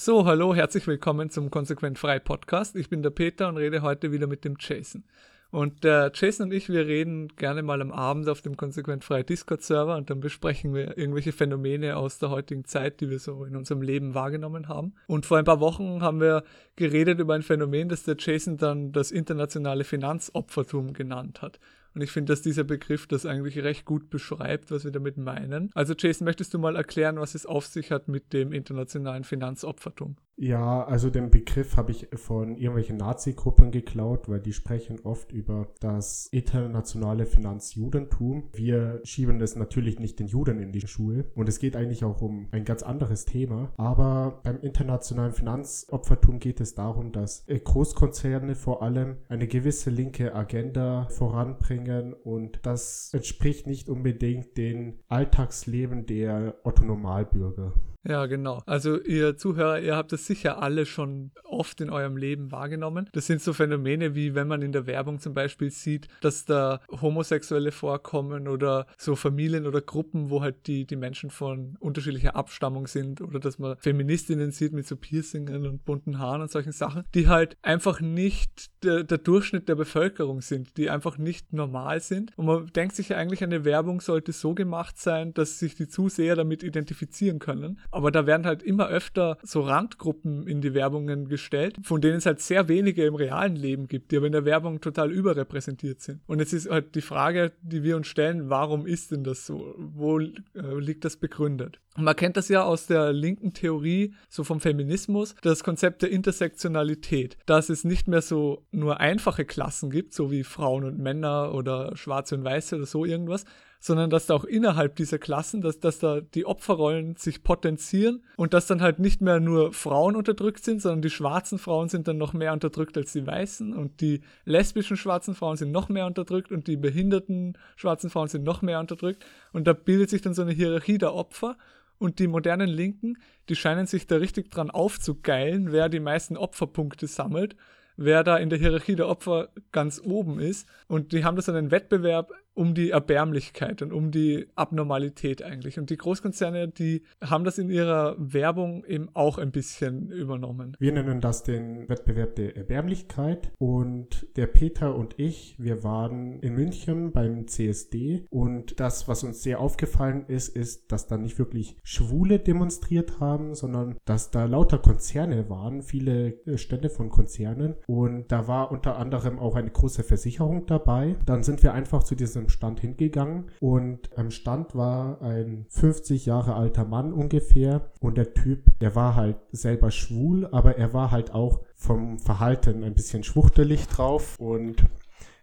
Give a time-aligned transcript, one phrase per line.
[0.00, 2.76] So, hallo, herzlich willkommen zum Konsequent Frei Podcast.
[2.76, 5.02] Ich bin der Peter und rede heute wieder mit dem Jason.
[5.50, 9.24] Und der Jason und ich, wir reden gerne mal am Abend auf dem Konsequent Frei
[9.24, 13.56] Discord-Server und dann besprechen wir irgendwelche Phänomene aus der heutigen Zeit, die wir so in
[13.56, 14.94] unserem Leben wahrgenommen haben.
[15.08, 16.44] Und vor ein paar Wochen haben wir
[16.76, 21.58] geredet über ein Phänomen, das der Jason dann das internationale Finanzopfertum genannt hat.
[21.98, 25.72] Und ich finde, dass dieser Begriff das eigentlich recht gut beschreibt, was wir damit meinen.
[25.74, 30.14] Also Jason, möchtest du mal erklären, was es auf sich hat mit dem internationalen Finanzopfertum?
[30.36, 35.66] Ja, also den Begriff habe ich von irgendwelchen Nazi-Gruppen geklaut, weil die sprechen oft über
[35.80, 38.48] das internationale Finanzjudentum.
[38.52, 42.22] Wir schieben das natürlich nicht den Juden in die Schuhe und es geht eigentlich auch
[42.22, 43.72] um ein ganz anderes Thema.
[43.76, 51.08] Aber beim internationalen Finanzopfertum geht es darum, dass Großkonzerne vor allem eine gewisse linke Agenda
[51.08, 51.87] voranbringen
[52.24, 57.74] und das entspricht nicht unbedingt dem Alltagsleben der Otto-Normalbürger.
[58.08, 58.62] Ja, genau.
[58.64, 63.10] Also ihr Zuhörer, ihr habt das sicher alle schon oft in eurem Leben wahrgenommen.
[63.12, 66.80] Das sind so Phänomene wie wenn man in der Werbung zum Beispiel sieht, dass da
[66.90, 72.86] Homosexuelle vorkommen oder so Familien oder Gruppen, wo halt die, die Menschen von unterschiedlicher Abstammung
[72.86, 77.04] sind oder dass man Feministinnen sieht mit so Piercingen und bunten Haaren und solchen Sachen,
[77.14, 82.32] die halt einfach nicht der, der Durchschnitt der Bevölkerung sind, die einfach nicht normal sind.
[82.36, 85.88] Und man denkt sich ja eigentlich, eine Werbung sollte so gemacht sein, dass sich die
[85.88, 87.78] Zuseher damit identifizieren können.
[87.98, 92.26] Aber da werden halt immer öfter so Randgruppen in die Werbungen gestellt, von denen es
[92.26, 96.20] halt sehr wenige im realen Leben gibt, die aber in der Werbung total überrepräsentiert sind.
[96.28, 99.74] Und jetzt ist halt die Frage, die wir uns stellen, warum ist denn das so?
[99.76, 100.30] Wo äh,
[100.78, 101.80] liegt das begründet?
[101.96, 106.12] Und man kennt das ja aus der linken Theorie, so vom Feminismus, das Konzept der
[106.12, 111.52] Intersektionalität, dass es nicht mehr so nur einfache Klassen gibt, so wie Frauen und Männer
[111.52, 113.44] oder Schwarze und Weiße oder so irgendwas,
[113.80, 118.54] sondern dass da auch innerhalb dieser Klassen, dass, dass da die Opferrollen sich potenzieren und
[118.54, 122.18] dass dann halt nicht mehr nur Frauen unterdrückt sind, sondern die schwarzen Frauen sind dann
[122.18, 126.50] noch mehr unterdrückt als die weißen und die lesbischen schwarzen Frauen sind noch mehr unterdrückt
[126.50, 130.42] und die behinderten schwarzen Frauen sind noch mehr unterdrückt und da bildet sich dann so
[130.42, 131.56] eine Hierarchie der Opfer
[131.98, 133.18] und die modernen Linken,
[133.48, 137.56] die scheinen sich da richtig dran aufzugeilen, wer die meisten Opferpunkte sammelt
[137.98, 140.66] wer da in der Hierarchie der Opfer ganz oben ist.
[140.86, 145.78] Und die haben das einen Wettbewerb um die Erbärmlichkeit und um die Abnormalität eigentlich.
[145.78, 150.76] Und die Großkonzerne, die haben das in ihrer Werbung eben auch ein bisschen übernommen.
[150.80, 153.52] Wir nennen das den Wettbewerb der Erbärmlichkeit.
[153.58, 158.26] Und der Peter und ich, wir waren in München beim CSD.
[158.28, 163.54] Und das, was uns sehr aufgefallen ist, ist, dass da nicht wirklich Schwule demonstriert haben,
[163.54, 167.76] sondern dass da lauter Konzerne waren, viele äh, Stände von Konzernen.
[167.86, 171.14] Und da war unter anderem auch eine große Versicherung dabei.
[171.24, 173.50] Dann sind wir einfach zu diesem Stand hingegangen.
[173.60, 177.90] Und am Stand war ein 50 Jahre alter Mann ungefähr.
[178.00, 182.84] Und der Typ, der war halt selber schwul, aber er war halt auch vom Verhalten
[182.84, 184.36] ein bisschen schwuchtelig drauf.
[184.38, 184.84] Und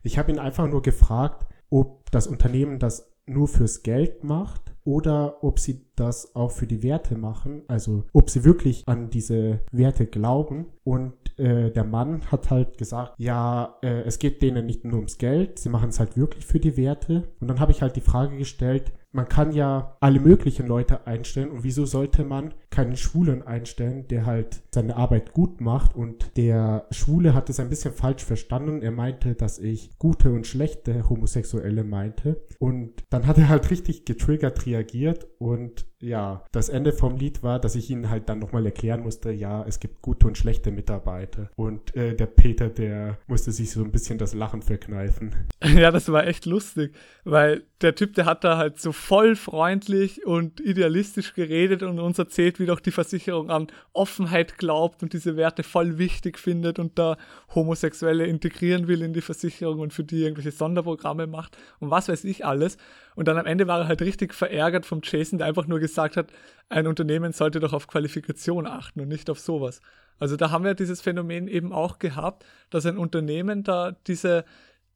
[0.04, 5.44] ich habe ihn einfach nur gefragt, ob das Unternehmen das nur fürs Geld macht oder
[5.44, 10.06] ob sie das auch für die Werte machen, also ob sie wirklich an diese Werte
[10.06, 10.68] glauben.
[10.84, 15.18] Und äh, der Mann hat halt gesagt, ja, äh, es geht denen nicht nur ums
[15.18, 17.24] Geld, sie machen es halt wirklich für die Werte.
[17.40, 21.50] Und dann habe ich halt die Frage gestellt, man kann ja alle möglichen Leute einstellen
[21.50, 26.86] und wieso sollte man keinen Schwulen einstellen, der halt seine Arbeit gut macht und der
[26.92, 28.82] Schwule hat es ein bisschen falsch verstanden.
[28.82, 34.04] Er meinte, dass ich gute und schlechte Homosexuelle meinte und dann hat er halt richtig
[34.04, 38.66] getriggert reagiert und ja, das Ende vom Lied war, dass ich ihnen halt dann nochmal
[38.66, 41.50] erklären musste, ja, es gibt gute und schlechte Mitarbeiter.
[41.56, 45.36] Und äh, der Peter, der musste sich so ein bisschen das Lachen verkneifen.
[45.76, 50.26] Ja, das war echt lustig, weil der Typ, der hat da halt so voll freundlich
[50.26, 55.36] und idealistisch geredet und uns erzählt, wie doch die Versicherung an Offenheit glaubt und diese
[55.36, 57.18] Werte voll wichtig findet und da
[57.54, 62.24] Homosexuelle integrieren will in die Versicherung und für die irgendwelche Sonderprogramme macht und was weiß
[62.24, 62.78] ich alles.
[63.16, 66.18] Und dann am Ende war er halt richtig verärgert vom Jason, der einfach nur gesagt
[66.18, 66.32] hat,
[66.70, 69.82] ein Unternehmen sollte doch auf Qualifikation achten und nicht auf sowas.
[70.20, 74.46] Also da haben wir dieses Phänomen eben auch gehabt, dass ein Unternehmen da diese,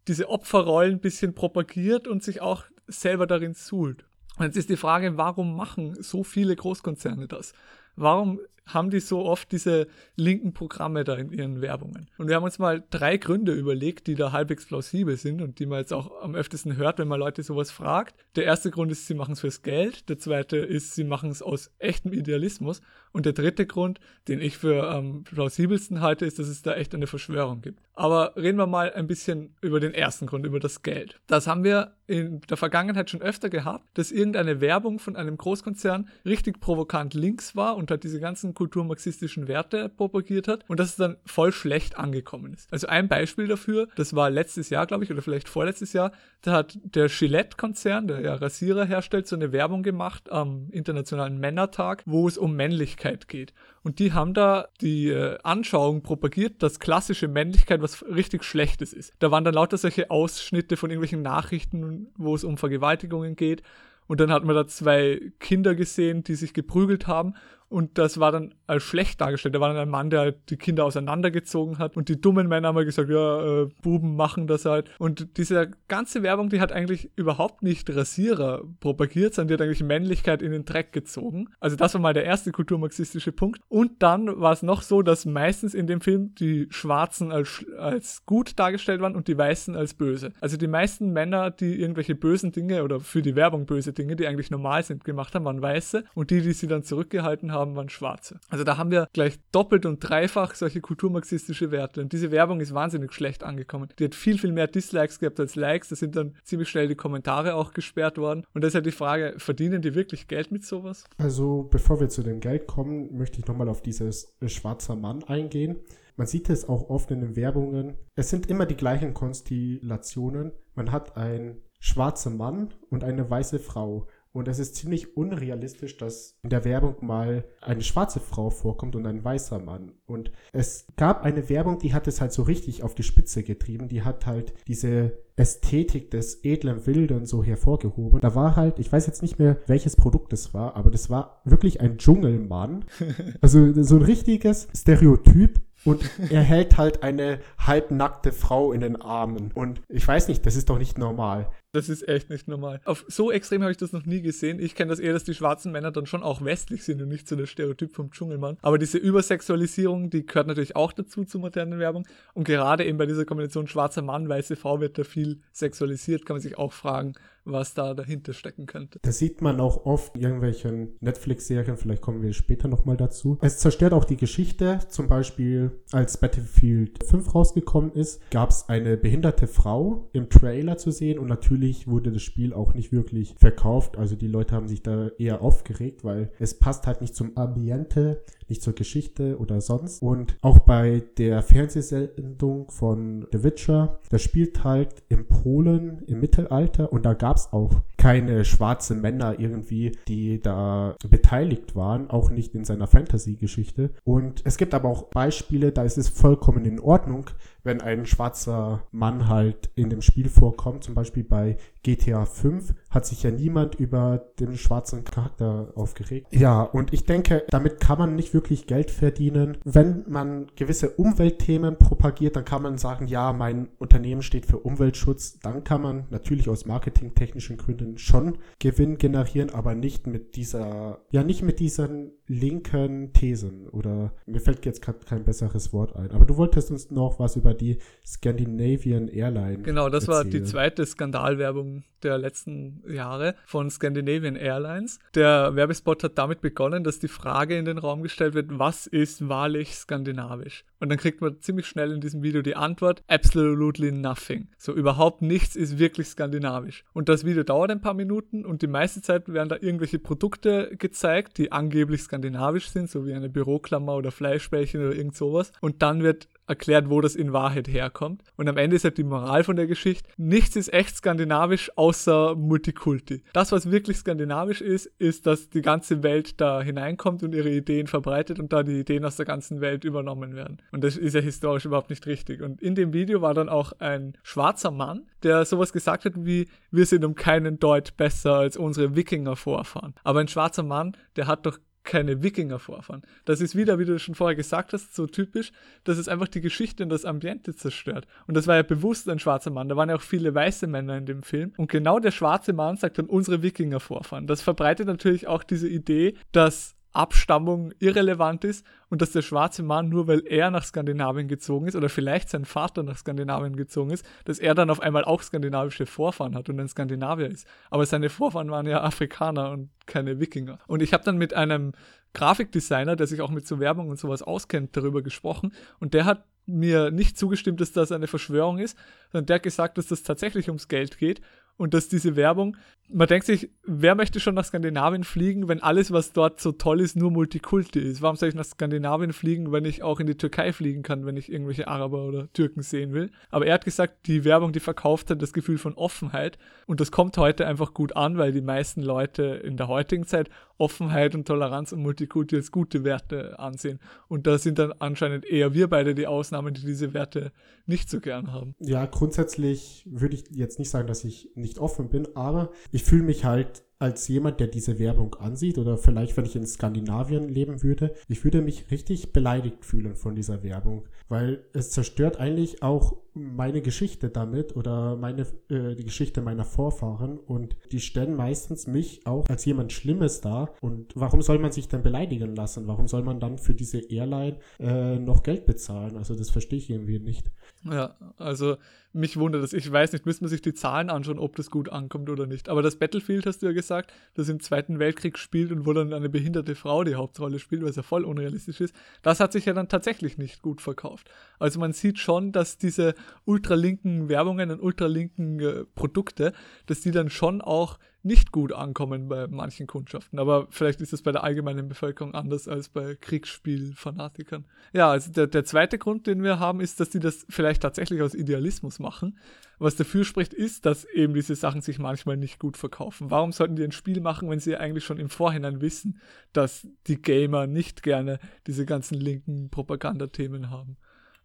[0.08, 4.06] diese Opferrollen ein bisschen propagiert und sich auch selber darin suhlt.
[4.38, 7.54] Und jetzt ist die Frage, warum machen so viele Großkonzerne das?
[7.96, 8.40] Warum
[8.74, 12.10] haben die so oft diese linken Programme da in ihren Werbungen?
[12.18, 15.66] Und wir haben uns mal drei Gründe überlegt, die da halbwegs plausibel sind und die
[15.66, 18.16] man jetzt auch am öftesten hört, wenn man Leute sowas fragt.
[18.36, 20.10] Der erste Grund ist, sie machen es fürs Geld.
[20.10, 22.82] Der zweite ist, sie machen es aus echtem Idealismus.
[23.12, 26.94] Und der dritte Grund, den ich für am plausibelsten halte, ist, dass es da echt
[26.94, 27.82] eine Verschwörung gibt.
[27.94, 31.20] Aber reden wir mal ein bisschen über den ersten Grund, über das Geld.
[31.28, 36.08] Das haben wir in der Vergangenheit schon öfter gehabt, dass irgendeine Werbung von einem Großkonzern
[36.26, 40.96] richtig provokant links war und hat diese ganzen kulturmarxistischen Werte propagiert hat und dass es
[40.98, 42.72] dann voll schlecht angekommen ist.
[42.74, 46.12] Also ein Beispiel dafür, das war letztes Jahr, glaube ich, oder vielleicht vorletztes Jahr,
[46.42, 52.04] da hat der Gillette-Konzern, der ja Rasierer herstellt, so eine Werbung gemacht am Internationalen Männertag,
[52.06, 53.54] wo es um Männlichkeit geht.
[53.82, 59.14] Und die haben da die äh, Anschauung propagiert, dass klassische Männlichkeit was richtig Schlechtes ist.
[59.20, 63.64] Da waren dann lauter solche Ausschnitte von irgendwelchen Nachrichten, wo es um Vergewaltigungen geht.
[64.10, 67.36] Und dann hat man da zwei Kinder gesehen, die sich geprügelt haben.
[67.70, 69.56] Und das war dann als schlecht dargestellt.
[69.56, 71.96] Da war dann ein Mann, der halt die Kinder auseinandergezogen hat.
[71.96, 74.90] Und die dummen Männer haben halt gesagt, ja, äh, Buben machen das halt.
[74.98, 79.84] Und diese ganze Werbung, die hat eigentlich überhaupt nicht Rasierer propagiert, sondern die hat eigentlich
[79.84, 81.50] Männlichkeit in den Dreck gezogen.
[81.60, 83.62] Also das war mal der erste kulturmarxistische Punkt.
[83.68, 88.26] Und dann war es noch so, dass meistens in dem Film die Schwarzen als, als
[88.26, 90.34] gut dargestellt waren und die Weißen als böse.
[90.42, 94.26] Also die meisten Männer, die irgendwelche bösen Dinge oder für die Werbung böse Dinge, die
[94.26, 96.04] eigentlich normal sind, gemacht haben, waren Weiße.
[96.16, 98.40] Und die, die sie dann zurückgehalten haben, haben, waren Schwarze.
[98.50, 102.02] Also da haben wir gleich doppelt und dreifach solche kulturmarxistische Werte.
[102.02, 103.90] Und diese Werbung ist wahnsinnig schlecht angekommen.
[104.00, 105.90] Die hat viel, viel mehr Dislikes gehabt als Likes.
[105.90, 108.46] Da sind dann ziemlich schnell die Kommentare auch gesperrt worden.
[108.54, 111.04] Und deshalb die Frage, verdienen die wirklich Geld mit sowas?
[111.18, 115.24] Also bevor wir zu dem Geld kommen, möchte ich nochmal auf dieses äh, schwarzer Mann
[115.24, 115.78] eingehen.
[116.16, 117.96] Man sieht es auch oft in den Werbungen.
[118.16, 120.52] Es sind immer die gleichen Konstellationen.
[120.76, 124.08] Man hat einen schwarzen Mann und eine weiße Frau.
[124.32, 129.08] Und es ist ziemlich unrealistisch, dass in der Werbung mal eine schwarze Frau vorkommt und
[129.08, 129.94] ein weißer Mann.
[130.06, 133.88] Und es gab eine Werbung, die hat es halt so richtig auf die Spitze getrieben.
[133.88, 138.20] Die hat halt diese Ästhetik des edlen Wilden so hervorgehoben.
[138.22, 141.42] Da war halt, ich weiß jetzt nicht mehr, welches Produkt es war, aber das war
[141.44, 142.86] wirklich ein Dschungelmann.
[143.42, 149.52] Also so ein richtiges Stereotyp und er hält halt eine halbnackte Frau in den Armen.
[149.54, 151.50] Und ich weiß nicht, das ist doch nicht normal.
[151.72, 152.82] Das ist echt nicht normal.
[152.86, 154.60] Auf so extrem habe ich das noch nie gesehen.
[154.60, 157.28] Ich kenne das eher, dass die schwarzen Männer dann schon auch westlich sind und nicht
[157.28, 158.58] so der Stereotyp vom Dschungelmann.
[158.64, 162.08] Aber diese Übersexualisierung, die gehört natürlich auch dazu zur modernen Werbung.
[162.34, 166.38] Und gerade eben bei dieser Kombination schwarzer Mann, weiße Frau wird da viel sexualisiert, kann
[166.38, 167.14] man sich auch fragen,
[167.46, 169.00] was da dahinter stecken könnte.
[169.02, 173.38] Das sieht man auch oft in irgendwelchen Netflix-Serien, vielleicht kommen wir später nochmal dazu.
[173.42, 174.80] Es zerstört auch die Geschichte.
[174.90, 180.92] Zum Beispiel, als Battlefield 5 rausgekommen ist, gab es eine behinderte Frau im Trailer zu
[180.92, 183.98] sehen und natürlich wurde das Spiel auch nicht wirklich verkauft.
[183.98, 188.24] Also die Leute haben sich da eher aufgeregt, weil es passt halt nicht zum Ambiente,
[188.48, 190.02] nicht zur Geschichte oder sonst.
[190.02, 196.92] Und auch bei der Fernsehsendung von The Witcher, das spielt halt in Polen im Mittelalter
[196.92, 197.70] und da gab es auch
[198.00, 203.92] keine schwarzen Männer irgendwie, die da beteiligt waren, auch nicht in seiner Fantasy-Geschichte.
[204.04, 207.30] Und es gibt aber auch Beispiele, da ist es vollkommen in Ordnung,
[207.64, 210.84] wenn ein schwarzer Mann halt in dem Spiel vorkommt.
[210.84, 216.28] Zum Beispiel bei GTA 5 hat sich ja niemand über den schwarzen Charakter aufgeregt.
[216.32, 219.58] Ja, und ich denke, damit kann man nicht wirklich Geld verdienen.
[219.66, 225.40] Wenn man gewisse Umweltthemen propagiert, dann kann man sagen, ja, mein Unternehmen steht für Umweltschutz.
[225.40, 231.24] Dann kann man natürlich aus marketingtechnischen Gründen schon Gewinn generieren, aber nicht mit dieser, ja,
[231.24, 236.12] nicht mit diesen linken Thesen oder mir fällt jetzt gerade kein besseres Wort ein.
[236.12, 239.64] Aber du wolltest uns noch was über die Scandinavian Airline.
[239.64, 240.18] Genau, das erzählen.
[240.18, 245.00] war die zweite Skandalwerbung der letzten Jahre von Scandinavian Airlines.
[245.16, 249.28] Der Werbespot hat damit begonnen, dass die Frage in den Raum gestellt wird, was ist
[249.28, 250.64] wahrlich skandinavisch?
[250.80, 254.48] Und dann kriegt man ziemlich schnell in diesem Video die Antwort, absolutely nothing.
[254.58, 256.86] So überhaupt nichts ist wirklich skandinavisch.
[256.94, 260.76] Und das Video dauert ein paar Minuten und die meiste Zeit werden da irgendwelche Produkte
[260.78, 265.52] gezeigt, die angeblich skandinavisch sind, so wie eine Büroklammer oder Fleischbällchen oder irgend sowas.
[265.60, 268.24] Und dann wird erklärt, wo das in Wahrheit herkommt.
[268.36, 272.36] Und am Ende ist halt die Moral von der Geschichte, nichts ist echt skandinavisch außer
[272.36, 273.24] Multikulti.
[273.34, 277.88] Das, was wirklich skandinavisch ist, ist, dass die ganze Welt da hineinkommt und ihre Ideen
[277.88, 280.58] verbreitet und da die Ideen aus der ganzen Welt übernommen werden.
[280.72, 282.42] Und das ist ja historisch überhaupt nicht richtig.
[282.42, 286.48] Und in dem Video war dann auch ein schwarzer Mann, der sowas gesagt hat wie,
[286.72, 289.94] wir sind um keinen Deut besser als unsere Wikinger-Vorfahren.
[290.04, 293.02] Aber ein schwarzer Mann, der hat doch keine Wikinger-Vorfahren.
[293.26, 295.52] Das ist wieder, wie du schon vorher gesagt hast, so typisch,
[295.84, 298.06] dass es einfach die Geschichte und das Ambiente zerstört.
[298.28, 299.68] Und das war ja bewusst ein schwarzer Mann.
[299.70, 301.54] Da waren ja auch viele weiße Männer in dem Film.
[301.58, 304.28] Und genau der schwarze Mann sagt dann unsere Wikinger-Vorfahren.
[304.28, 309.90] Das verbreitet natürlich auch diese Idee, dass Abstammung irrelevant ist und dass der schwarze Mann,
[309.90, 314.06] nur weil er nach Skandinavien gezogen ist oder vielleicht sein Vater nach Skandinavien gezogen ist,
[314.26, 317.48] dass er dann auf einmal auch skandinavische Vorfahren hat und ein Skandinavier ist.
[317.70, 320.58] Aber seine Vorfahren waren ja Afrikaner und keine Wikinger.
[320.68, 321.74] Und ich habe dann mit einem
[322.14, 326.26] Grafikdesigner, der sich auch mit so Werbung und sowas auskennt, darüber gesprochen und der hat
[326.48, 328.76] mir nicht zugestimmt, dass das eine Verschwörung ist,
[329.12, 331.22] sondern der hat gesagt, dass das tatsächlich ums Geld geht
[331.58, 332.58] und dass diese Werbung,
[332.92, 336.82] man denkt sich, wer möchte schon nach Skandinavien fliegen, wenn alles, was dort so toll
[336.82, 338.02] ist, nur Multikulti ist?
[338.02, 341.18] Warum soll ich nach Skandinavien fliegen, wenn ich auch in die Türkei fliegen kann, wenn
[341.18, 343.12] ich irgendwelche Araber oder Türken sehen will?
[343.30, 346.92] Aber er hat gesagt, die Werbung, die verkauft hat das Gefühl von Offenheit und das
[346.92, 350.30] kommt heute einfach gut an, weil die meisten Leute in der heutigen Zeit
[350.60, 353.80] Offenheit und Toleranz und Multikulti als gute Werte ansehen.
[354.10, 357.32] Und da sind dann anscheinend eher wir beide die Ausnahmen, die diese Werte
[357.66, 358.56] nicht so gern haben.
[358.60, 363.04] Ja, grundsätzlich würde ich jetzt nicht sagen, dass ich nicht offen bin, aber ich fühle
[363.04, 367.64] mich halt als jemand, der diese Werbung ansieht oder vielleicht, wenn ich in Skandinavien leben
[367.64, 372.98] würde, ich würde mich richtig beleidigt fühlen von dieser Werbung, weil es zerstört eigentlich auch
[373.14, 379.06] meine Geschichte damit oder meine äh, die Geschichte meiner Vorfahren und die stellen meistens mich
[379.06, 382.68] auch als jemand Schlimmes dar und warum soll man sich dann beleidigen lassen?
[382.68, 385.98] Warum soll man dann für diese Airline äh, noch Geld bezahlen?
[385.98, 387.32] Also das verstehe ich irgendwie nicht.
[387.64, 388.58] Ja, also
[388.94, 389.54] mich wundert es.
[389.54, 392.50] Ich weiß nicht, müssen wir sich die Zahlen anschauen, ob das gut ankommt oder nicht.
[392.50, 395.94] Aber das Battlefield, hast du ja gesagt, das im Zweiten Weltkrieg spielt und wo dann
[395.94, 399.54] eine behinderte Frau die Hauptrolle spielt, was ja voll unrealistisch ist, das hat sich ja
[399.54, 401.10] dann tatsächlich nicht gut verkauft.
[401.40, 402.94] Also man sieht schon, dass diese
[403.26, 406.34] ultralinken Werbungen und ultralinken äh, Produkte,
[406.66, 410.20] dass die dann schon auch nicht gut ankommen bei manchen Kundschaften.
[410.20, 414.46] Aber vielleicht ist es bei der allgemeinen Bevölkerung anders als bei Kriegsspielfanatikern.
[414.72, 418.02] Ja, also der, der zweite Grund, den wir haben, ist, dass die das vielleicht tatsächlich
[418.02, 419.20] aus Idealismus machen.
[419.58, 423.12] Was dafür spricht, ist, dass eben diese Sachen sich manchmal nicht gut verkaufen.
[423.12, 426.00] Warum sollten die ein Spiel machen, wenn sie eigentlich schon im Vorhinein wissen,
[426.32, 430.78] dass die Gamer nicht gerne diese ganzen linken Propagandathemen haben?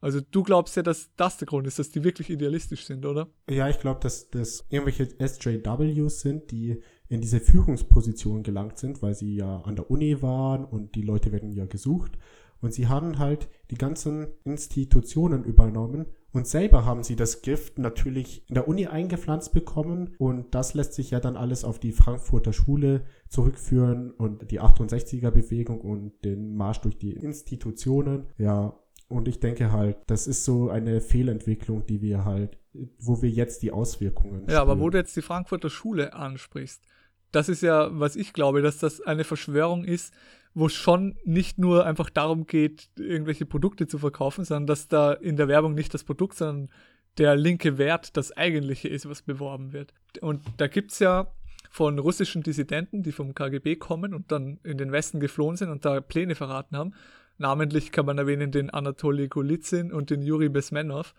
[0.05, 3.29] Also du glaubst ja, dass das der Grund ist, dass die wirklich idealistisch sind, oder?
[3.49, 9.15] Ja, ich glaube, dass das irgendwelche SJWs sind, die in diese Führungsposition gelangt sind, weil
[9.15, 12.19] sie ja an der Uni waren und die Leute werden ja gesucht.
[12.61, 18.43] Und sie haben halt die ganzen Institutionen übernommen und selber haben sie das Gift natürlich
[18.47, 22.53] in der Uni eingepflanzt bekommen und das lässt sich ja dann alles auf die Frankfurter
[22.53, 28.27] Schule zurückführen und die 68er Bewegung und den Marsch durch die Institutionen.
[28.37, 32.59] Ja, und ich denke halt, das ist so eine Fehlentwicklung, die wir halt,
[32.99, 34.41] wo wir jetzt die Auswirkungen.
[34.41, 34.57] Ja, spüren.
[34.59, 36.83] aber wo du jetzt die Frankfurter Schule ansprichst,
[37.31, 40.15] das ist ja, was ich glaube, dass das eine Verschwörung ist,
[40.55, 45.13] wo es schon nicht nur einfach darum geht, irgendwelche Produkte zu verkaufen, sondern dass da
[45.13, 46.71] in der Werbung nicht das Produkt, sondern
[47.19, 49.93] der linke Wert das eigentliche ist, was beworben wird.
[50.21, 51.33] Und da gibt es ja
[51.71, 55.85] von russischen Dissidenten, die vom KGB kommen und dann in den Westen geflohen sind und
[55.85, 56.95] da Pläne verraten haben,
[57.39, 61.15] Namentlich kann man erwähnen den Anatoly Golitsyn und den Juri Besmenov,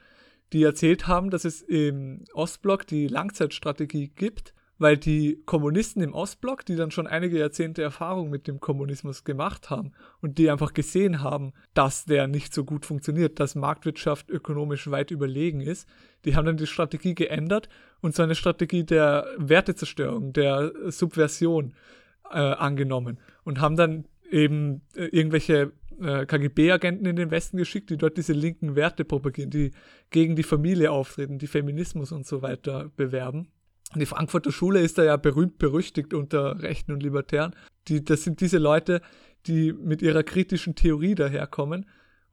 [0.53, 6.65] die erzählt haben, dass es im Ostblock die Langzeitstrategie gibt, weil die Kommunisten im Ostblock,
[6.65, 11.21] die dann schon einige Jahrzehnte Erfahrung mit dem Kommunismus gemacht haben und die einfach gesehen
[11.21, 15.87] haben, dass der nicht so gut funktioniert, dass Marktwirtschaft ökonomisch weit überlegen ist,
[16.25, 17.69] die haben dann die Strategie geändert
[18.01, 21.73] und so eine Strategie der Wertezerstörung, der Subversion
[22.29, 27.97] äh, angenommen und haben dann eben äh, irgendwelche äh, KGB-Agenten in den Westen geschickt, die
[27.97, 29.71] dort diese linken Werte propagieren, die
[30.09, 33.47] gegen die Familie auftreten, die Feminismus und so weiter bewerben.
[33.95, 37.55] Die Frankfurter Schule ist da ja berühmt berüchtigt unter Rechten und Libertären.
[37.87, 39.01] Die, das sind diese Leute,
[39.45, 41.85] die mit ihrer kritischen Theorie daherkommen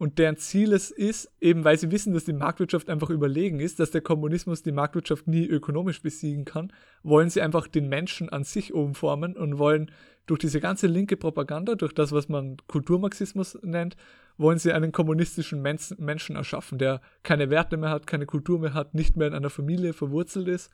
[0.02, 3.78] und deren Ziel es ist, eben weil sie wissen, dass die Marktwirtschaft einfach überlegen ist,
[3.78, 6.72] dass der Kommunismus die Marktwirtschaft nie ökonomisch besiegen kann,
[7.04, 9.92] wollen sie einfach den Menschen an sich umformen und wollen
[10.26, 13.96] durch diese ganze linke Propaganda, durch das, was man Kulturmarxismus nennt,
[14.38, 18.94] wollen sie einen kommunistischen Menschen erschaffen, der keine Werte mehr hat, keine Kultur mehr hat,
[18.94, 20.72] nicht mehr in einer Familie verwurzelt ist.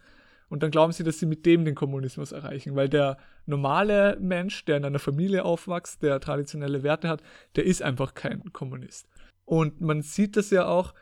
[0.48, 4.64] Und dann glauben sie, dass sie mit dem den Kommunismus erreichen, weil der normale Mensch,
[4.64, 7.22] der in einer Familie aufwächst, der traditionelle Werte hat,
[7.56, 9.06] der ist einfach kein Kommunist.
[9.48, 10.92] Und man sieht das ja auch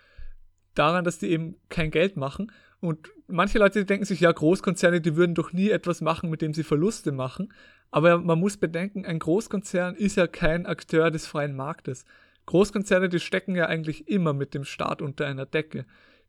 [0.76, 2.52] daran, dass die eben kein Geld machen.
[2.78, 6.54] Und manche Leute denken sich, ja, Großkonzerne, die würden doch nie etwas machen, mit dem
[6.54, 7.52] sie Verluste machen.
[7.90, 12.04] Aber man muss bedenken, ein Großkonzern ist ja kein Akteur des freien Marktes.
[12.46, 15.84] Großkonzerne, die stecken ja eigentlich immer mit dem Staat unter einer Decke.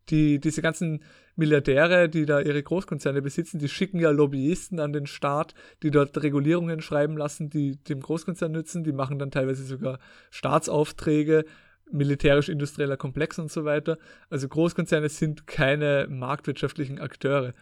[0.10, 1.04] Die, diese ganzen
[1.36, 6.20] Milliardäre, die da ihre Großkonzerne besitzen, die schicken ja Lobbyisten an den Staat, die dort
[6.24, 8.84] Regulierungen schreiben lassen, die dem Großkonzern nützen.
[8.84, 10.00] Die machen dann teilweise sogar
[10.32, 11.46] Staatsaufträge
[11.91, 13.98] militärisch-industrieller Komplex und so weiter.
[14.29, 17.53] Also Großkonzerne sind keine marktwirtschaftlichen Akteure.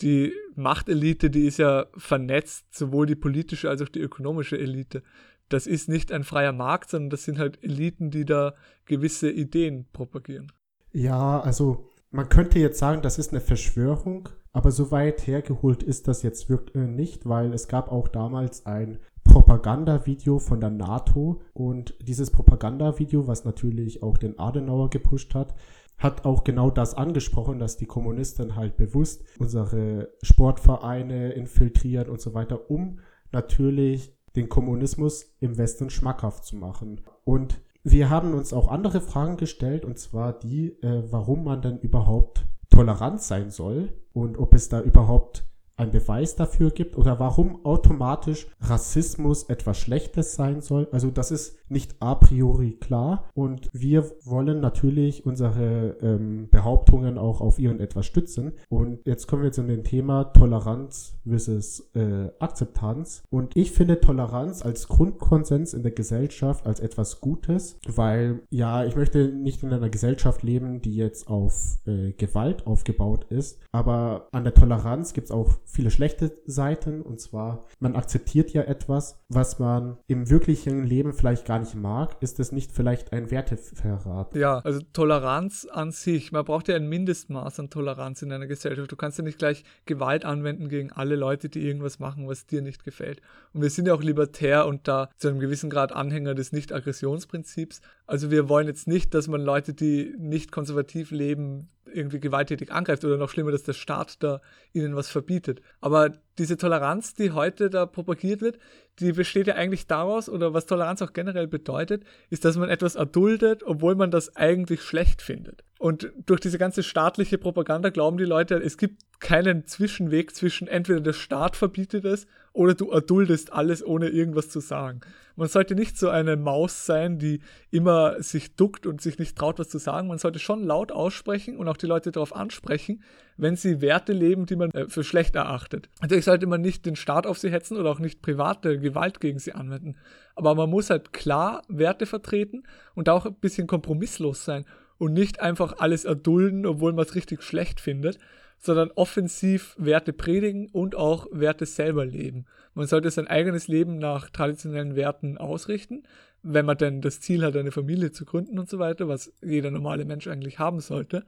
[0.00, 5.02] Die Machtelite, die ist ja vernetzt, sowohl die politische als auch die ökonomische Elite.
[5.48, 8.54] Das ist nicht ein freier Markt, sondern das sind halt Eliten, die da
[8.84, 10.52] gewisse Ideen propagieren.
[10.92, 16.08] Ja, also man könnte jetzt sagen, das ist eine Verschwörung, aber so weit hergeholt ist
[16.08, 21.94] das jetzt wirklich nicht, weil es gab auch damals ein Propagandavideo von der NATO und
[22.00, 25.54] dieses Propagandavideo, was natürlich auch den Adenauer gepusht hat,
[25.98, 32.34] hat auch genau das angesprochen, dass die Kommunisten halt bewusst unsere Sportvereine infiltrieren und so
[32.34, 33.00] weiter, um
[33.32, 37.00] natürlich den Kommunismus im Westen schmackhaft zu machen.
[37.24, 41.78] Und wir haben uns auch andere Fragen gestellt, und zwar die, äh, warum man denn
[41.78, 45.47] überhaupt tolerant sein soll und ob es da überhaupt
[45.78, 50.88] ein Beweis dafür gibt oder warum automatisch Rassismus etwas Schlechtes sein soll.
[50.92, 57.40] Also das ist nicht a priori klar und wir wollen natürlich unsere ähm, Behauptungen auch
[57.40, 58.52] auf irgendetwas stützen.
[58.68, 63.22] Und jetzt kommen wir zu dem Thema Toleranz versus äh, Akzeptanz.
[63.30, 68.96] Und ich finde Toleranz als Grundkonsens in der Gesellschaft als etwas Gutes, weil ja, ich
[68.96, 74.44] möchte nicht in einer Gesellschaft leben, die jetzt auf äh, Gewalt aufgebaut ist, aber an
[74.44, 77.02] der Toleranz gibt es auch viele schlechte Seiten.
[77.02, 82.16] Und zwar, man akzeptiert ja etwas, was man im wirklichen Leben vielleicht gar nicht mag.
[82.20, 84.34] Ist es nicht vielleicht ein Werteverrat?
[84.34, 86.32] Ja, also Toleranz an sich.
[86.32, 88.90] Man braucht ja ein Mindestmaß an Toleranz in einer Gesellschaft.
[88.90, 92.62] Du kannst ja nicht gleich Gewalt anwenden gegen alle Leute, die irgendwas machen, was dir
[92.62, 93.20] nicht gefällt.
[93.52, 97.80] Und wir sind ja auch libertär und da zu einem gewissen Grad Anhänger des Nicht-Aggressionsprinzips.
[98.06, 103.04] Also wir wollen jetzt nicht, dass man Leute, die nicht konservativ leben, irgendwie gewalttätig angreift
[103.04, 104.40] oder noch schlimmer, dass der Staat da
[104.72, 105.60] ihnen was verbietet.
[105.80, 108.58] Aber diese Toleranz, die heute da propagiert wird,
[109.00, 112.94] die besteht ja eigentlich daraus, oder was Toleranz auch generell bedeutet, ist, dass man etwas
[112.94, 115.64] erduldet, obwohl man das eigentlich schlecht findet.
[115.78, 121.00] Und durch diese ganze staatliche Propaganda glauben die Leute, es gibt keinen Zwischenweg zwischen entweder
[121.00, 125.00] der Staat verbietet es oder du erduldest alles, ohne irgendwas zu sagen.
[125.36, 127.40] Man sollte nicht so eine Maus sein, die
[127.70, 130.08] immer sich duckt und sich nicht traut, was zu sagen.
[130.08, 133.04] Man sollte schon laut aussprechen und auch die Leute darauf ansprechen,
[133.36, 135.90] wenn sie Werte leben, die man äh, für schlecht erachtet.
[136.02, 139.38] Natürlich sollte man nicht den Staat auf sie hetzen oder auch nicht private Gewalt gegen
[139.38, 139.94] sie anwenden.
[140.34, 142.64] Aber man muss halt klar Werte vertreten
[142.96, 144.64] und auch ein bisschen kompromisslos sein
[144.98, 148.18] und nicht einfach alles erdulden, obwohl man es richtig schlecht findet,
[148.58, 152.46] sondern offensiv Werte predigen und auch Werte selber leben.
[152.74, 156.02] Man sollte sein eigenes Leben nach traditionellen Werten ausrichten,
[156.42, 159.70] wenn man denn das Ziel hat, eine Familie zu gründen und so weiter, was jeder
[159.70, 161.24] normale Mensch eigentlich haben sollte.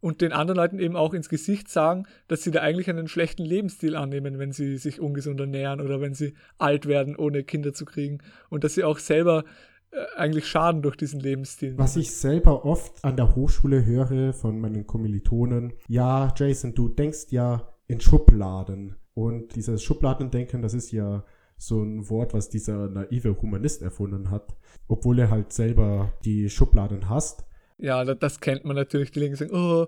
[0.00, 3.44] Und den anderen Leuten eben auch ins Gesicht sagen, dass sie da eigentlich einen schlechten
[3.44, 7.84] Lebensstil annehmen, wenn sie sich ungesund ernähren oder wenn sie alt werden, ohne Kinder zu
[7.84, 8.18] kriegen.
[8.48, 9.44] Und dass sie auch selber
[10.16, 11.76] eigentlich Schaden durch diesen Lebensstil.
[11.76, 17.26] Was ich selber oft an der Hochschule höre von meinen Kommilitonen, ja, Jason, du denkst
[17.30, 18.96] ja in Schubladen.
[19.14, 21.24] Und dieses Schubladendenken, das ist ja
[21.58, 24.56] so ein Wort, was dieser naive Humanist erfunden hat,
[24.88, 27.44] obwohl er halt selber die Schubladen hasst.
[27.78, 29.10] Ja, das kennt man natürlich.
[29.10, 29.86] Die Linken sagen, oh,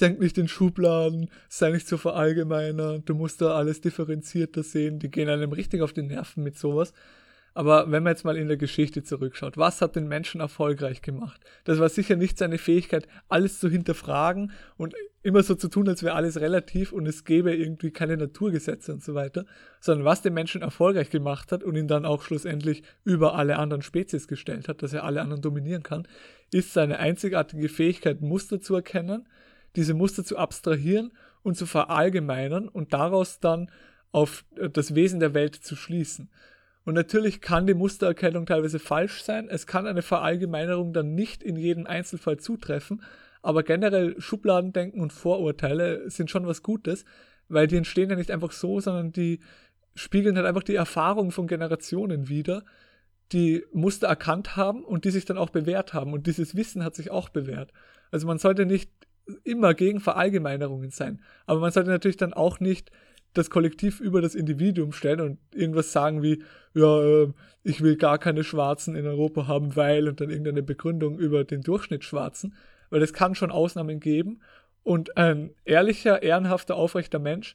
[0.00, 4.98] denk nicht in Schubladen, sei nicht so verallgemeiner, du musst da alles differenzierter sehen.
[4.98, 6.92] Die gehen einem richtig auf die Nerven mit sowas.
[7.54, 11.40] Aber wenn man jetzt mal in der Geschichte zurückschaut, was hat den Menschen erfolgreich gemacht?
[11.64, 16.02] Das war sicher nicht seine Fähigkeit, alles zu hinterfragen und immer so zu tun, als
[16.02, 19.44] wäre alles relativ und es gäbe irgendwie keine Naturgesetze und so weiter,
[19.80, 23.82] sondern was den Menschen erfolgreich gemacht hat und ihn dann auch schlussendlich über alle anderen
[23.82, 26.08] Spezies gestellt hat, dass er alle anderen dominieren kann,
[26.52, 29.28] ist seine einzigartige Fähigkeit, Muster zu erkennen,
[29.76, 31.12] diese Muster zu abstrahieren
[31.42, 33.70] und zu verallgemeinern und daraus dann
[34.10, 36.30] auf das Wesen der Welt zu schließen.
[36.84, 39.48] Und natürlich kann die Mustererkennung teilweise falsch sein.
[39.48, 43.02] Es kann eine Verallgemeinerung dann nicht in jedem Einzelfall zutreffen.
[43.40, 47.04] Aber generell Schubladendenken und Vorurteile sind schon was Gutes,
[47.48, 49.40] weil die entstehen ja nicht einfach so, sondern die
[49.94, 52.64] spiegeln halt einfach die Erfahrung von Generationen wider,
[53.32, 56.12] die Muster erkannt haben und die sich dann auch bewährt haben.
[56.12, 57.72] Und dieses Wissen hat sich auch bewährt.
[58.10, 58.90] Also man sollte nicht
[59.44, 61.20] immer gegen Verallgemeinerungen sein.
[61.46, 62.90] Aber man sollte natürlich dann auch nicht
[63.34, 66.42] das Kollektiv über das Individuum stellen und irgendwas sagen wie,
[66.74, 71.18] ja, äh, ich will gar keine Schwarzen in Europa haben, weil und dann irgendeine Begründung
[71.18, 72.54] über den Durchschnitt Schwarzen,
[72.90, 74.40] weil es kann schon Ausnahmen geben.
[74.82, 77.54] Und ein ehrlicher, ehrenhafter, aufrechter Mensch,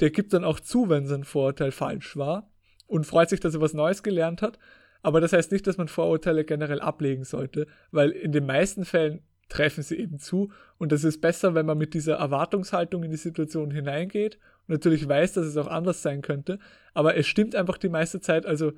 [0.00, 2.50] der gibt dann auch zu, wenn sein Vorurteil falsch war
[2.86, 4.58] und freut sich, dass er was Neues gelernt hat,
[5.02, 9.20] aber das heißt nicht, dass man Vorurteile generell ablegen sollte, weil in den meisten Fällen
[9.54, 10.50] treffen sie eben zu.
[10.78, 14.38] Und das ist besser, wenn man mit dieser Erwartungshaltung in die Situation hineingeht.
[14.66, 16.58] Natürlich weiß, dass es auch anders sein könnte,
[16.92, 18.72] aber es stimmt einfach die meiste Zeit, also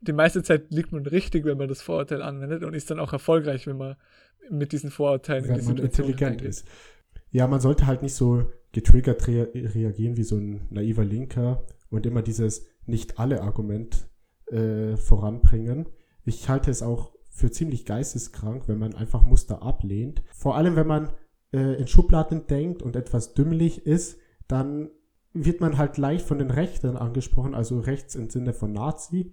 [0.00, 3.12] die meiste Zeit liegt man richtig, wenn man das Vorurteil anwendet und ist dann auch
[3.12, 3.96] erfolgreich, wenn man
[4.50, 6.66] mit diesen Vorurteilen wenn man intelligent ist.
[7.30, 12.06] Ja, man sollte halt nicht so getriggert re reagieren wie so ein naiver Linker und
[12.06, 14.08] immer dieses nicht alle Argument
[14.46, 15.86] äh, voranbringen.
[16.24, 20.22] Ich halte es auch für ziemlich geisteskrank, wenn man einfach Muster ablehnt.
[20.32, 21.10] Vor allem, wenn man
[21.52, 24.90] äh, in Schubladen denkt und etwas dümmlich ist, dann
[25.32, 29.32] wird man halt leicht von den Rechten angesprochen, also rechts im Sinne von Nazi,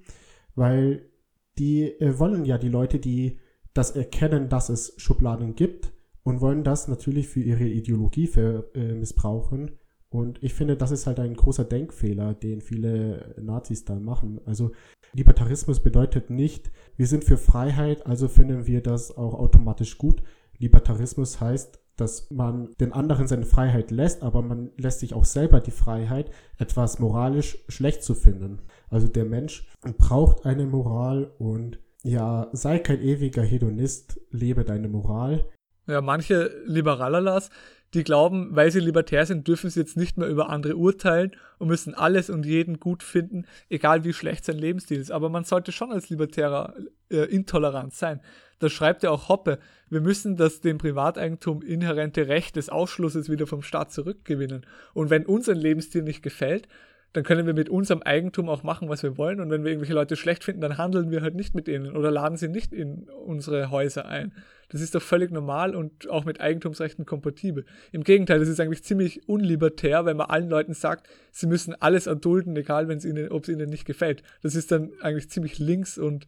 [0.56, 1.10] weil
[1.58, 3.40] die äh, wollen ja die Leute, die
[3.74, 5.92] das erkennen, dass es Schubladen gibt
[6.24, 9.72] und wollen das natürlich für ihre Ideologie für, äh, missbrauchen.
[10.10, 14.40] Und ich finde, das ist halt ein großer Denkfehler, den viele Nazis da machen.
[14.46, 14.72] Also
[15.14, 20.24] Libertarismus bedeutet nicht, wir sind für Freiheit, also finden wir das auch automatisch gut.
[20.58, 25.60] Libertarismus heißt, dass man den anderen seine Freiheit lässt, aber man lässt sich auch selber
[25.60, 28.60] die Freiheit, etwas moralisch schlecht zu finden.
[28.90, 29.68] Also der Mensch
[29.98, 35.50] braucht eine Moral und ja, sei kein ewiger Hedonist, lebe deine Moral.
[35.88, 37.50] Ja, manche Liberalalas,
[37.94, 41.70] die glauben, weil sie libertär sind, dürfen sie jetzt nicht mehr über andere urteilen und
[41.70, 45.12] müssen alles und jeden gut finden, egal wie schlecht sein Lebensstil ist.
[45.12, 46.74] Aber man sollte schon als Libertärer
[47.10, 48.20] äh, intolerant sein.
[48.60, 49.60] Das schreibt ja auch Hoppe.
[49.90, 54.66] Wir müssen das dem Privateigentum inhärente Recht des Ausschlusses wieder vom Staat zurückgewinnen.
[54.94, 56.68] Und wenn uns ein Lebensstil nicht gefällt,
[57.14, 59.40] dann können wir mit unserem Eigentum auch machen, was wir wollen.
[59.40, 62.12] Und wenn wir irgendwelche Leute schlecht finden, dann handeln wir halt nicht mit ihnen oder
[62.12, 64.34] laden sie nicht in unsere Häuser ein.
[64.70, 67.66] Das ist doch völlig normal und auch mit Eigentumsrechten kompatibel.
[67.92, 72.06] Im Gegenteil, das ist eigentlich ziemlich unlibertär, wenn man allen Leuten sagt, sie müssen alles
[72.06, 74.24] erdulden, egal wenn es ihnen, ob es ihnen nicht gefällt.
[74.44, 76.28] Das ist dann eigentlich ziemlich links und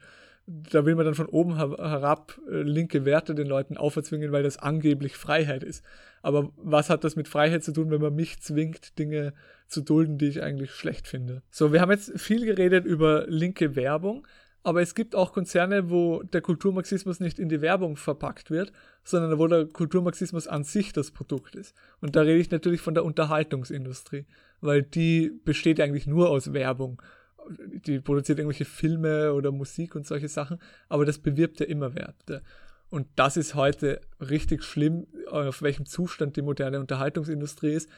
[0.49, 4.57] da will man dann von oben herab äh, linke Werte den Leuten auferzwingen, weil das
[4.57, 5.85] angeblich Freiheit ist.
[6.23, 9.33] Aber was hat das mit Freiheit zu tun, wenn man mich zwingt, Dinge
[9.67, 11.43] zu dulden, die ich eigentlich schlecht finde?
[11.51, 14.25] So, wir haben jetzt viel geredet über linke Werbung,
[14.63, 19.37] aber es gibt auch Konzerne, wo der Kulturmarxismus nicht in die Werbung verpackt wird, sondern
[19.37, 21.75] wo der Kulturmarxismus an sich das Produkt ist.
[22.01, 24.25] Und da rede ich natürlich von der Unterhaltungsindustrie,
[24.61, 27.01] weil die besteht eigentlich nur aus Werbung
[27.49, 32.43] die produziert irgendwelche Filme oder Musik und solche Sachen, aber das bewirbt ja immer Werte.
[32.89, 37.89] Und das ist heute richtig schlimm, auf welchem Zustand die moderne Unterhaltungsindustrie ist.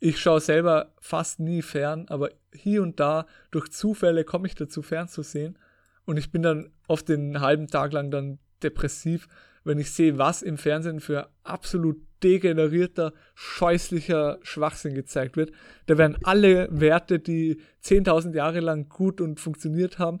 [0.00, 4.82] Ich schaue selber fast nie fern, aber hier und da durch Zufälle komme ich dazu
[4.82, 5.56] fernzusehen
[6.04, 9.28] und ich bin dann oft den halben Tag lang dann depressiv,
[9.64, 15.52] wenn ich sehe, was im Fernsehen für absolut degenerierter, scheußlicher Schwachsinn gezeigt wird.
[15.86, 20.20] Da werden alle Werte, die 10.000 Jahre lang gut und funktioniert haben,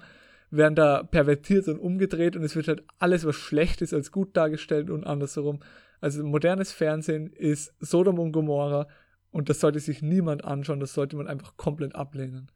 [0.50, 4.36] werden da pervertiert und umgedreht und es wird halt alles, was schlecht ist, als gut
[4.36, 5.60] dargestellt und andersherum.
[6.00, 8.88] Also modernes Fernsehen ist Sodom und Gomorra
[9.30, 12.50] und das sollte sich niemand anschauen, das sollte man einfach komplett ablehnen.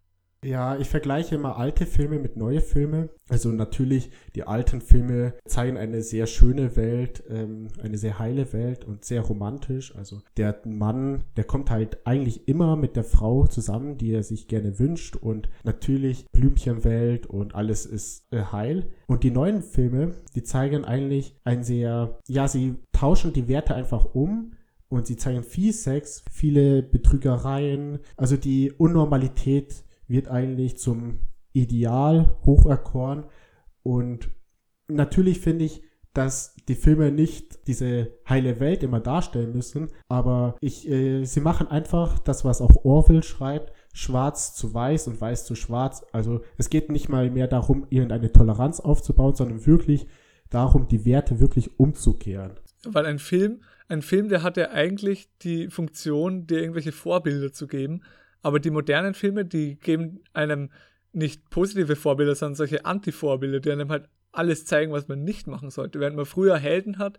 [0.46, 3.08] Ja, ich vergleiche immer alte Filme mit neue Filme.
[3.28, 8.84] Also natürlich, die alten Filme zeigen eine sehr schöne Welt, ähm, eine sehr heile Welt
[8.84, 9.96] und sehr romantisch.
[9.96, 14.46] Also der Mann, der kommt halt eigentlich immer mit der Frau zusammen, die er sich
[14.46, 18.86] gerne wünscht und natürlich Blümchenwelt und alles ist äh, heil.
[19.08, 24.14] Und die neuen Filme, die zeigen eigentlich ein sehr, ja, sie tauschen die Werte einfach
[24.14, 24.52] um
[24.88, 31.20] und sie zeigen viel Sex, viele Betrügereien, also die Unnormalität wird eigentlich zum
[31.52, 33.24] Ideal hocherkoren.
[33.82, 34.30] Und
[34.88, 35.82] natürlich finde ich,
[36.16, 41.68] dass die Filme nicht diese heile Welt immer darstellen müssen, aber ich, äh, sie machen
[41.68, 46.06] einfach das, was auch Orwell schreibt, schwarz zu weiß und weiß zu schwarz.
[46.12, 50.06] Also es geht nicht mal mehr darum, irgendeine Toleranz aufzubauen, sondern wirklich
[50.48, 52.52] darum, die Werte wirklich umzukehren.
[52.84, 57.66] Weil ein Film, ein Film, der hat ja eigentlich die Funktion, dir irgendwelche Vorbilder zu
[57.66, 58.02] geben.
[58.42, 60.70] Aber die modernen Filme, die geben einem
[61.12, 65.70] nicht positive Vorbilder, sondern solche Anti-Vorbilder, die einem halt alles zeigen, was man nicht machen
[65.70, 65.98] sollte.
[65.98, 67.18] Während man früher Helden hat,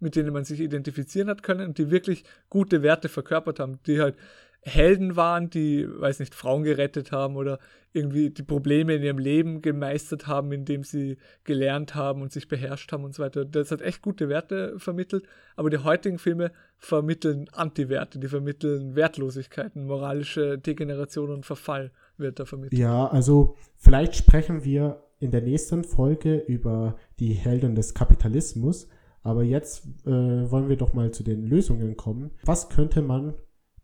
[0.00, 4.00] mit denen man sich identifizieren hat können und die wirklich gute Werte verkörpert haben, die
[4.00, 4.16] halt
[4.62, 7.58] Helden waren, die, weiß nicht, Frauen gerettet haben oder
[7.92, 12.92] irgendwie die Probleme in ihrem Leben gemeistert haben, indem sie gelernt haben und sich beherrscht
[12.92, 13.44] haben und so weiter.
[13.44, 15.24] Das hat echt gute Werte vermittelt,
[15.56, 22.44] aber die heutigen Filme vermitteln Anti-Werte, die vermitteln Wertlosigkeiten, moralische Degeneration und Verfall wird da
[22.44, 22.78] vermittelt.
[22.78, 28.88] Ja, also vielleicht sprechen wir in der nächsten Folge über die Helden des Kapitalismus,
[29.22, 32.30] aber jetzt äh, wollen wir doch mal zu den Lösungen kommen.
[32.44, 33.34] Was könnte man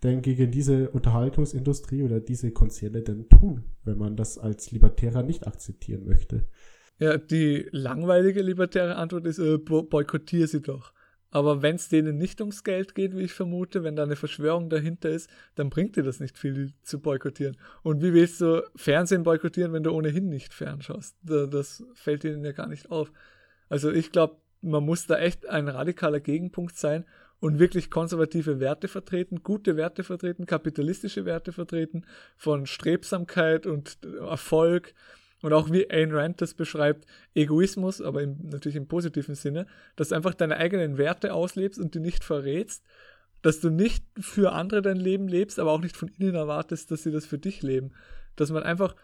[0.04, 5.46] denn gegen diese Unterhaltungsindustrie oder diese Konzerne denn tun, wenn man das als Libertärer nicht
[5.46, 6.46] akzeptieren möchte?
[6.98, 10.92] Ja, die langweilige libertäre Antwort ist, äh, boykottiere sie doch.
[11.30, 14.70] Aber wenn es denen nicht ums Geld geht, wie ich vermute, wenn da eine Verschwörung
[14.70, 17.56] dahinter ist, dann bringt dir das nicht viel zu boykottieren.
[17.82, 21.16] Und wie willst du Fernsehen boykottieren, wenn du ohnehin nicht fernschaust?
[21.24, 23.10] Das fällt ihnen ja gar nicht auf.
[23.68, 27.04] Also ich glaube, man muss da echt ein radikaler Gegenpunkt sein
[27.40, 32.05] und wirklich konservative Werte vertreten, gute Werte vertreten, kapitalistische Werte vertreten,
[32.37, 34.94] von Strebsamkeit und Erfolg.
[35.42, 40.09] Und auch wie Ayn Rand das beschreibt, Egoismus, aber im, natürlich im positiven Sinne, dass
[40.09, 42.83] du einfach deine eigenen Werte auslebst und die nicht verrätst,
[43.42, 47.03] dass du nicht für andere dein Leben lebst, aber auch nicht von ihnen erwartest, dass
[47.03, 47.92] sie das für dich leben,
[48.37, 48.97] dass man einfach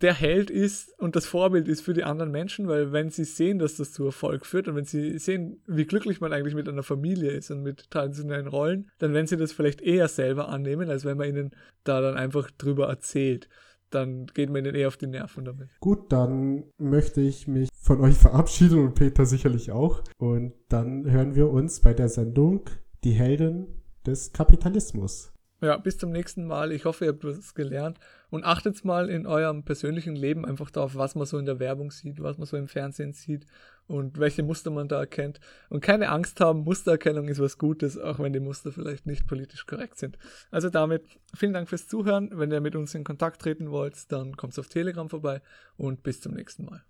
[0.00, 3.58] der Held ist und das Vorbild ist für die anderen Menschen, weil wenn sie sehen,
[3.58, 6.82] dass das zu Erfolg führt und wenn sie sehen, wie glücklich man eigentlich mit einer
[6.82, 11.04] Familie ist und mit traditionellen Rollen, dann werden sie das vielleicht eher selber annehmen, als
[11.04, 11.50] wenn man ihnen
[11.84, 13.48] da dann einfach drüber erzählt
[13.90, 15.68] dann geht man ihnen eher auf die Nerven damit.
[15.80, 20.02] Gut, dann möchte ich mich von euch verabschieden und Peter sicherlich auch.
[20.16, 22.62] Und dann hören wir uns bei der Sendung
[23.02, 23.66] Die Helden
[24.06, 25.32] des Kapitalismus.
[25.60, 26.72] Ja, bis zum nächsten Mal.
[26.72, 27.98] Ich hoffe, ihr habt was gelernt.
[28.30, 31.90] Und achtet mal in eurem persönlichen Leben einfach darauf, was man so in der Werbung
[31.90, 33.44] sieht, was man so im Fernsehen sieht
[33.86, 35.40] und welche Muster man da erkennt.
[35.68, 39.66] Und keine Angst haben, Mustererkennung ist was Gutes, auch wenn die Muster vielleicht nicht politisch
[39.66, 40.16] korrekt sind.
[40.50, 41.02] Also damit
[41.34, 42.30] vielen Dank fürs Zuhören.
[42.32, 45.42] Wenn ihr mit uns in Kontakt treten wollt, dann kommt auf Telegram vorbei
[45.76, 46.82] und bis zum nächsten Mal.